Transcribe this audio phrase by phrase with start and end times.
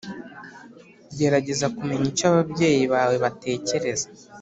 [1.17, 4.07] Gerageza kumenya icyo ababyeyi bawe batekereza